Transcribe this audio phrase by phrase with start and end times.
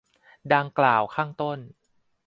[0.53, 1.59] ดังกล่าวข้างต้น